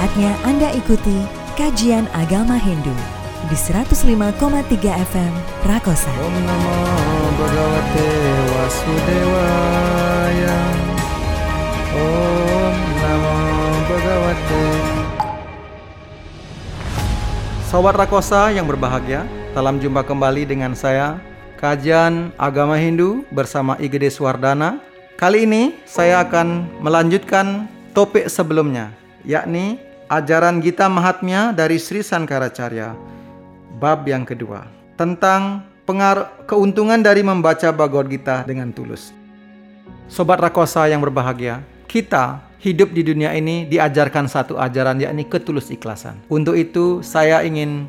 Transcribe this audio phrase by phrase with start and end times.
[0.00, 1.28] Saatnya Anda ikuti
[1.60, 2.96] kajian agama Hindu
[3.52, 4.32] di 105,3
[4.96, 5.32] FM
[5.68, 6.08] Rakosa.
[6.24, 6.76] Om Namo
[7.36, 8.08] Bhagavate
[8.48, 10.60] Vasudevaya
[11.92, 13.36] Om Namo
[13.92, 14.64] Bhagavate
[17.68, 21.20] Sobat Rakosa yang berbahagia, dalam jumpa kembali dengan saya,
[21.60, 24.80] Kajian Agama Hindu bersama IGD Swardana.
[25.20, 28.96] Kali ini saya akan melanjutkan topik sebelumnya,
[29.28, 32.98] yakni ajaran Gita Mahatmya dari Sri Sankaracharya,
[33.78, 34.66] bab yang kedua,
[34.98, 39.14] tentang pengaruh keuntungan dari membaca Bhagavad Gita dengan tulus.
[40.10, 46.18] Sobat Rakosa yang berbahagia, kita hidup di dunia ini diajarkan satu ajaran yakni ketulus ikhlasan.
[46.26, 47.86] Untuk itu saya ingin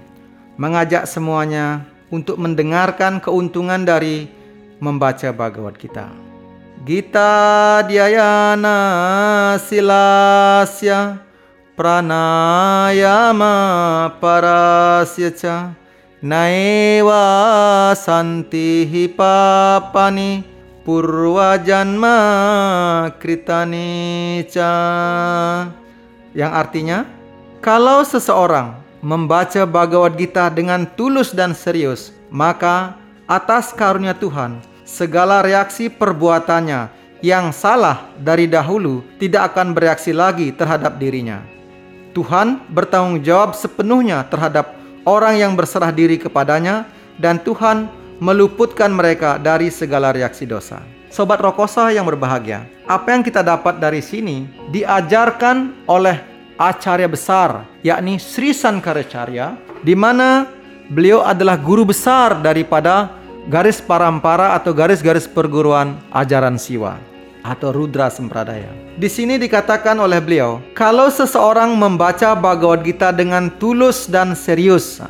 [0.62, 4.30] mengajak semuanya untuk mendengarkan keuntungan dari
[4.78, 6.14] membaca Bhagavad Gita.
[6.86, 8.78] Gita Dhyayana
[9.58, 11.31] Silasya
[15.40, 15.72] Cha
[16.20, 17.24] Naeva
[17.96, 20.44] Santihi Papani
[20.84, 22.18] Purwajanma
[23.16, 24.72] Kritani Cha
[26.36, 27.08] Yang artinya
[27.64, 33.00] Kalau seseorang membaca Bhagavad Gita dengan tulus dan serius Maka
[33.32, 36.92] atas karunia Tuhan segala reaksi perbuatannya
[37.24, 41.61] yang salah dari dahulu tidak akan bereaksi lagi terhadap dirinya.
[42.12, 44.76] Tuhan bertanggung jawab sepenuhnya terhadap
[45.08, 46.88] orang yang berserah diri kepadanya
[47.18, 47.88] dan Tuhan
[48.22, 50.84] meluputkan mereka dari segala reaksi dosa.
[51.12, 56.24] Sobat Rokosa yang berbahagia, apa yang kita dapat dari sini diajarkan oleh
[56.56, 60.48] acarya besar yakni Sri Sankaracharya di mana
[60.88, 63.12] beliau adalah guru besar daripada
[63.50, 67.11] garis parampara atau garis-garis perguruan ajaran Siwa
[67.42, 68.70] atau Rudra Sempradaya.
[68.98, 75.02] Di sini dikatakan oleh beliau, kalau seseorang membaca Bhagavad Gita dengan tulus dan serius,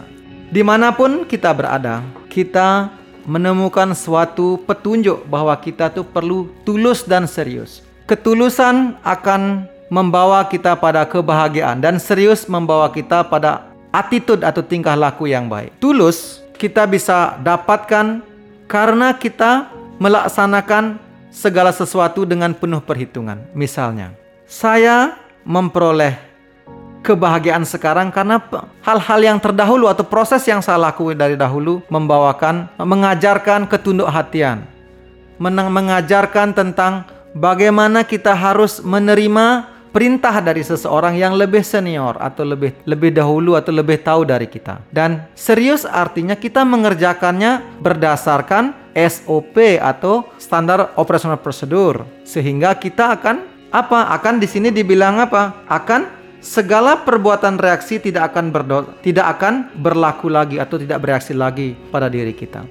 [0.52, 2.91] di mana pun kita berada, kita
[3.27, 7.86] menemukan suatu petunjuk bahwa kita tuh perlu tulus dan serius.
[8.09, 15.27] Ketulusan akan membawa kita pada kebahagiaan dan serius membawa kita pada attitude atau tingkah laku
[15.27, 15.75] yang baik.
[15.83, 18.23] Tulus kita bisa dapatkan
[18.71, 19.67] karena kita
[19.99, 20.97] melaksanakan
[21.31, 23.47] segala sesuatu dengan penuh perhitungan.
[23.55, 24.14] Misalnya,
[24.45, 25.15] saya
[25.47, 26.19] memperoleh
[27.02, 28.37] kebahagiaan sekarang karena
[28.86, 34.67] hal-hal yang terdahulu atau proses yang saya lakukan dari dahulu membawakan mengajarkan ketunduk hatian.
[35.41, 43.09] Mengajarkan tentang bagaimana kita harus menerima perintah dari seseorang yang lebih senior atau lebih lebih
[43.09, 44.86] dahulu atau lebih tahu dari kita.
[44.93, 54.11] Dan serius artinya kita mengerjakannya berdasarkan SOP atau standar operasional prosedur sehingga kita akan apa?
[54.11, 55.63] Akan di sini dibilang apa?
[55.71, 56.11] Akan
[56.43, 62.11] segala perbuatan reaksi tidak akan berdo tidak akan berlaku lagi atau tidak bereaksi lagi pada
[62.11, 62.65] diri kita.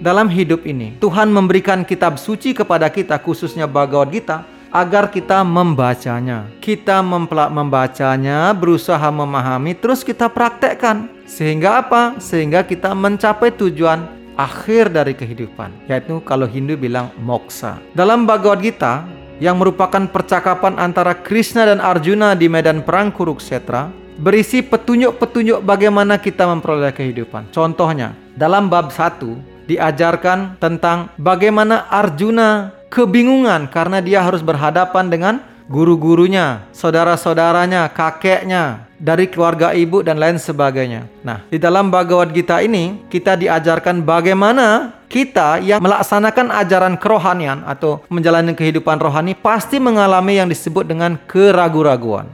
[0.00, 6.46] Dalam hidup ini, Tuhan memberikan kitab suci kepada kita khususnya Bhagavad Gita agar kita membacanya.
[6.62, 11.10] Kita membacanya, berusaha memahami, terus kita praktekkan.
[11.26, 12.16] Sehingga apa?
[12.22, 17.76] Sehingga kita mencapai tujuan akhir dari kehidupan, yaitu kalau Hindu bilang moksa.
[17.92, 19.04] Dalam Bhagavad Gita,
[19.40, 23.88] yang merupakan percakapan antara Krishna dan Arjuna di medan perang Kuruksetra,
[24.20, 27.48] berisi petunjuk-petunjuk bagaimana kita memperoleh kehidupan.
[27.48, 35.34] Contohnya, dalam bab 1 diajarkan tentang bagaimana Arjuna kebingungan karena dia harus berhadapan dengan
[35.70, 41.06] guru-gurunya, saudara-saudaranya, kakeknya, dari keluarga ibu dan lain sebagainya.
[41.22, 48.02] Nah, di dalam Bhagavad Gita ini kita diajarkan bagaimana kita yang melaksanakan ajaran kerohanian atau
[48.10, 52.28] menjalani kehidupan rohani pasti mengalami yang disebut dengan keraguan-raguan.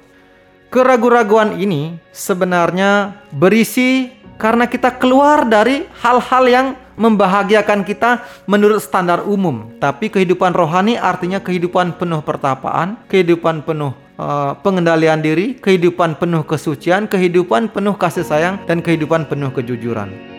[0.72, 4.10] Keraguan-raguan ini sebenarnya berisi
[4.40, 6.66] karena kita keluar dari hal-hal yang
[6.96, 9.72] membahagiakan kita menurut standar umum.
[9.78, 17.06] Tapi kehidupan rohani artinya kehidupan penuh pertapaan, kehidupan penuh uh, pengendalian diri, kehidupan penuh kesucian,
[17.06, 20.35] kehidupan penuh kasih sayang, dan kehidupan penuh kejujuran.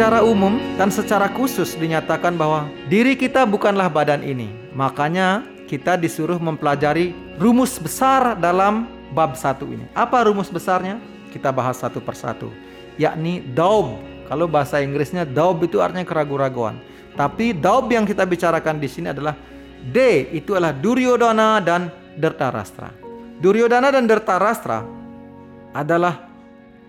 [0.00, 4.48] Secara umum dan secara khusus dinyatakan bahwa diri kita bukanlah badan ini.
[4.72, 9.84] Makanya kita disuruh mempelajari rumus besar dalam bab satu ini.
[9.92, 10.96] Apa rumus besarnya?
[11.28, 12.48] Kita bahas satu persatu.
[12.96, 14.00] Yakni daub.
[14.24, 16.80] Kalau bahasa Inggrisnya daub itu artinya keraguan-raguan.
[17.12, 19.36] Tapi daub yang kita bicarakan di sini adalah
[19.84, 22.88] D itu adalah Duryodhana dan Dertarastra.
[23.36, 24.80] Duryodhana dan Dertarastra
[25.76, 26.24] adalah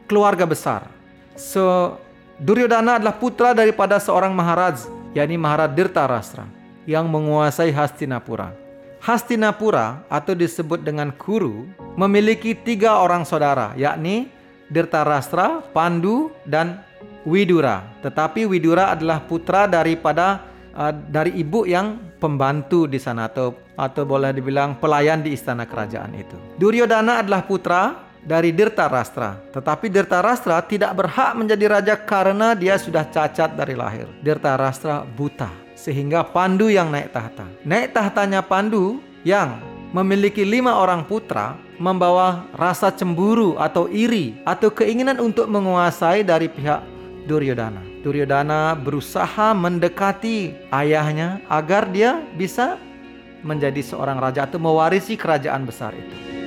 [0.08, 0.88] keluarga besar.
[1.36, 2.00] So,
[2.42, 6.50] Duryodhana adalah putra daripada seorang Maharaj, yakni Maharaj Dirtarastra,
[6.90, 8.50] yang menguasai Hastinapura.
[8.98, 14.34] Hastinapura atau disebut dengan Kuru memiliki tiga orang saudara, yakni
[14.74, 16.82] Dirtarastra, Pandu, dan
[17.30, 17.86] Widura.
[18.02, 20.42] Tetapi Widura adalah putra daripada
[20.74, 26.18] uh, dari ibu yang pembantu di sana atau atau boleh dibilang pelayan di istana kerajaan
[26.18, 26.38] itu.
[26.58, 29.38] Duryodhana adalah putra dari Dirtarastra.
[29.52, 34.08] Tetapi Dirtarastra tidak berhak menjadi raja karena dia sudah cacat dari lahir.
[34.22, 37.50] Dirtarastra buta sehingga Pandu yang naik tahta.
[37.66, 39.58] Naik tahtanya Pandu yang
[39.92, 46.86] memiliki lima orang putra membawa rasa cemburu atau iri atau keinginan untuk menguasai dari pihak
[47.26, 47.82] Duryodhana.
[48.06, 52.78] Duryodhana berusaha mendekati ayahnya agar dia bisa
[53.42, 56.41] menjadi seorang raja atau mewarisi kerajaan besar itu.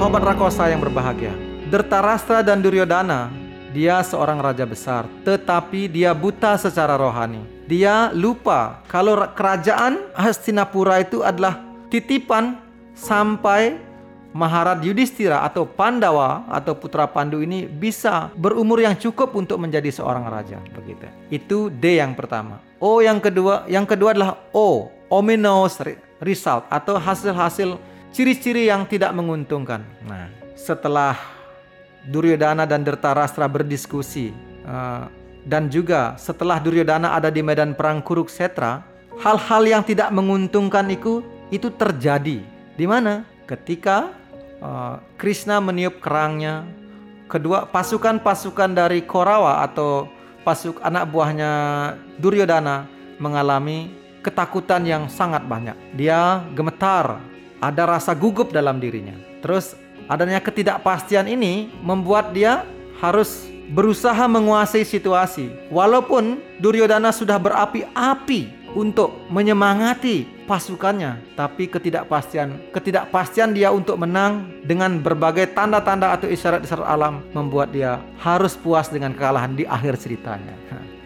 [0.00, 1.36] Sobat Rakosa yang berbahagia,
[1.68, 3.28] Dertarastra dan Duryodhana,
[3.68, 7.44] dia seorang raja besar, tetapi dia buta secara rohani.
[7.68, 11.60] Dia lupa kalau kerajaan Hastinapura itu adalah
[11.92, 12.56] titipan
[12.96, 13.76] sampai
[14.32, 20.24] Maharad Yudhistira atau Pandawa atau putra Pandu ini bisa berumur yang cukup untuk menjadi seorang
[20.32, 21.04] raja begitu.
[21.28, 22.64] Itu D yang pertama.
[22.80, 25.76] O yang kedua, yang kedua adalah O, ominous
[26.24, 29.82] result atau hasil-hasil ciri-ciri yang tidak menguntungkan.
[30.06, 30.28] Nah,
[30.58, 31.16] setelah
[32.06, 34.32] Duryodhana dan Dertarastra berdiskusi
[34.64, 35.06] uh,
[35.44, 38.84] dan juga setelah Duryodhana ada di medan perang Kuruksetra,
[39.20, 42.44] hal-hal yang tidak menguntungkan itu itu terjadi.
[42.76, 43.26] Di mana?
[43.44, 44.14] Ketika
[44.62, 46.64] uh, Krishna meniup kerangnya,
[47.26, 50.06] kedua pasukan-pasukan dari Korawa atau
[50.46, 51.52] pasuk anak buahnya
[52.16, 52.88] Duryodhana
[53.20, 53.92] mengalami
[54.24, 55.76] ketakutan yang sangat banyak.
[55.96, 57.20] Dia gemetar
[57.60, 59.14] ada rasa gugup dalam dirinya.
[59.44, 59.76] Terus
[60.08, 62.64] adanya ketidakpastian ini membuat dia
[62.98, 65.52] harus berusaha menguasai situasi.
[65.70, 75.54] Walaupun Duryodhana sudah berapi-api untuk menyemangati pasukannya, tapi ketidakpastian ketidakpastian dia untuk menang dengan berbagai
[75.54, 80.54] tanda-tanda atau isyarat-isyarat alam membuat dia harus puas dengan kekalahan di akhir ceritanya.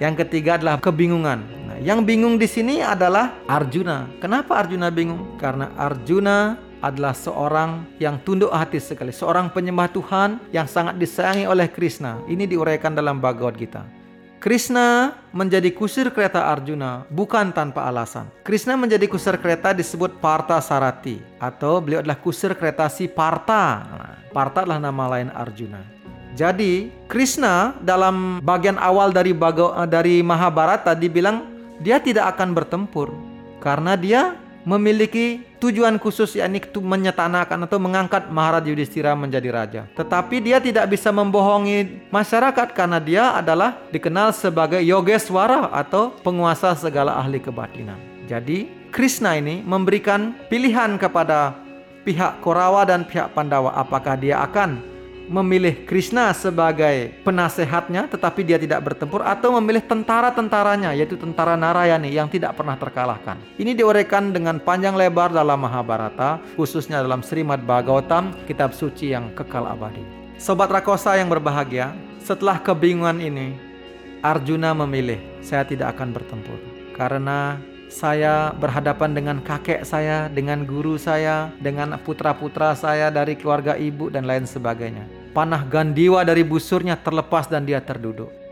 [0.01, 1.45] Yang ketiga adalah kebingungan.
[1.75, 4.07] Nah, yang bingung di sini adalah Arjuna.
[4.23, 5.35] Kenapa Arjuna bingung?
[5.43, 11.67] Karena Arjuna adalah seorang yang tunduk hati sekali, seorang penyembah Tuhan yang sangat disayangi oleh
[11.67, 12.23] Krishna.
[12.31, 13.83] Ini diuraikan dalam Bhagavad Gita.
[14.39, 18.31] Krishna menjadi kusir kereta Arjuna bukan tanpa alasan.
[18.47, 23.83] Krishna menjadi kusir kereta disebut Parta Sarati atau beliau adalah kusir kereta si Parta.
[23.83, 25.83] Nah, Parta adalah nama lain Arjuna.
[26.39, 29.35] Jadi Krishna dalam bagian awal dari
[29.91, 33.11] dari Mahabharata dibilang dia tidak akan bertempur
[33.59, 39.83] karena dia memiliki tujuan khusus yakni menyetanakan atau mengangkat Maharaj Yudhistira menjadi raja.
[39.93, 47.21] Tetapi dia tidak bisa membohongi masyarakat karena dia adalah dikenal sebagai Yogeswara atau penguasa segala
[47.21, 48.01] ahli kebatinan.
[48.25, 51.53] Jadi Krishna ini memberikan pilihan kepada
[52.09, 54.94] pihak Korawa dan pihak Pandawa apakah dia akan
[55.29, 62.29] memilih Krishna sebagai penasehatnya tetapi dia tidak bertempur atau memilih tentara-tentaranya yaitu tentara Narayani yang
[62.29, 63.41] tidak pernah terkalahkan.
[63.57, 69.65] Ini diuraikan dengan panjang lebar dalam Mahabharata khususnya dalam Srimad Bhagavatam kitab suci yang kekal
[69.65, 70.03] abadi.
[70.37, 73.55] Sobat Rakosa yang berbahagia, setelah kebingungan ini
[74.25, 76.57] Arjuna memilih saya tidak akan bertempur
[76.97, 77.61] karena
[77.95, 84.27] saya berhadapan dengan kakek saya, dengan guru saya, dengan putra-putra saya dari keluarga ibu dan
[84.27, 85.07] lain sebagainya.
[85.31, 88.44] Panah gandiwa dari busurnya terlepas dan dia terduduk.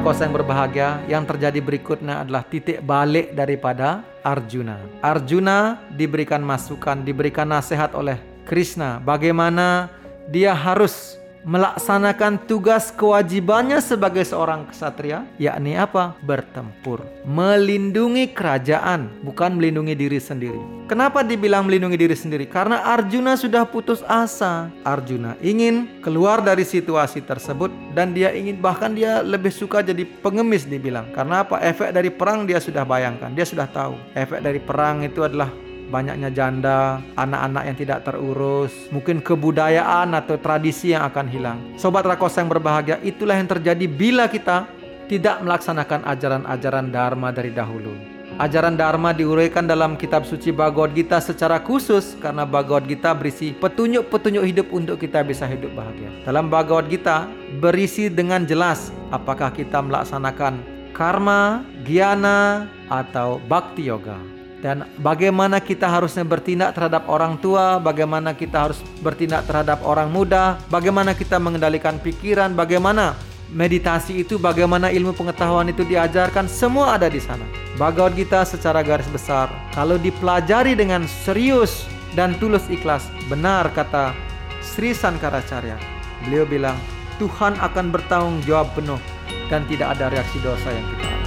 [0.00, 4.80] Sobat Rakosa yang berbahagia, yang terjadi berikutnya adalah titik balik daripada Arjuna.
[5.04, 8.16] Arjuna diberikan masukan, diberikan nasihat oleh
[8.48, 9.92] Krishna bagaimana
[10.32, 16.16] dia harus melaksanakan tugas kewajibannya sebagai seorang kesatria, yakni apa?
[16.20, 20.60] Bertempur, melindungi kerajaan, bukan melindungi diri sendiri.
[20.90, 22.50] Kenapa dibilang melindungi diri sendiri?
[22.50, 24.74] Karena Arjuna sudah putus asa.
[24.82, 30.66] Arjuna ingin keluar dari situasi tersebut dan dia ingin bahkan dia lebih suka jadi pengemis
[30.66, 31.14] dibilang.
[31.14, 31.62] Karena apa?
[31.62, 33.94] Efek dari perang dia sudah bayangkan, dia sudah tahu.
[34.18, 40.94] Efek dari perang itu adalah banyaknya janda, anak-anak yang tidak terurus, mungkin kebudayaan atau tradisi
[40.94, 41.58] yang akan hilang.
[41.74, 44.70] Sobat Rakosa yang berbahagia, itulah yang terjadi bila kita
[45.10, 48.20] tidak melaksanakan ajaran-ajaran Dharma dari dahulu.
[48.38, 54.44] Ajaran Dharma diuraikan dalam kitab suci Bhagavad Gita secara khusus karena Bhagavad Gita berisi petunjuk-petunjuk
[54.46, 56.08] hidup untuk kita bisa hidup bahagia.
[56.24, 57.28] Dalam Bhagavad Gita
[57.58, 60.62] berisi dengan jelas apakah kita melaksanakan
[60.96, 64.29] karma, giana, atau bhakti yoga.
[64.60, 70.60] Dan bagaimana kita harusnya bertindak terhadap orang tua, bagaimana kita harus bertindak terhadap orang muda,
[70.68, 73.16] bagaimana kita mengendalikan pikiran, bagaimana
[73.50, 77.42] meditasi itu, bagaimana ilmu pengetahuan itu diajarkan, semua ada di sana.
[77.80, 84.12] Bhagavad Gita secara garis besar, kalau dipelajari dengan serius dan tulus ikhlas, benar kata
[84.60, 85.80] Sri Sankaracarya.
[86.28, 86.76] Beliau bilang,
[87.16, 89.00] Tuhan akan bertanggung jawab penuh
[89.48, 91.19] dan tidak ada reaksi dosa yang kita alami.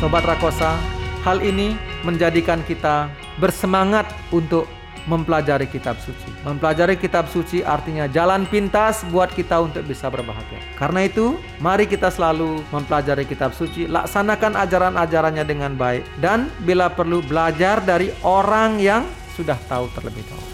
[0.00, 0.80] Sobat Rakosa,
[1.28, 1.76] hal ini
[2.08, 4.64] menjadikan kita bersemangat untuk
[5.04, 6.24] mempelajari kitab suci.
[6.40, 10.56] Mempelajari kitab suci artinya jalan pintas buat kita untuk bisa berbahagia.
[10.80, 17.20] Karena itu, mari kita selalu mempelajari kitab suci, laksanakan ajaran-ajarannya dengan baik dan bila perlu
[17.20, 19.04] belajar dari orang yang
[19.36, 20.48] sudah tahu terlebih dahulu.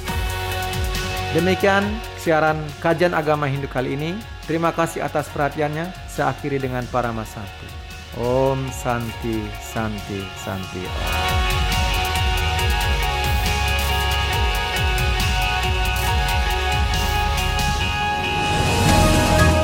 [1.38, 1.86] Demikian
[2.18, 4.18] siaran kajian agama Hindu kali ini.
[4.50, 6.10] Terima kasih atas perhatiannya.
[6.10, 7.85] Saya akhiri dengan para masanti.
[8.16, 11.12] Om Santi Santi Santi Om.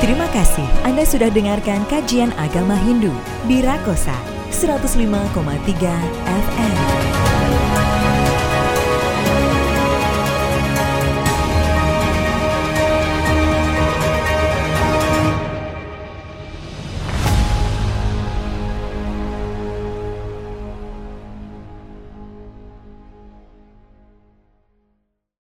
[0.05, 3.09] Terima kasih Anda sudah dengarkan kajian agama Hindu
[3.49, 4.13] di Rakosa
[4.53, 5.33] 105,3
[6.29, 7.42] FM.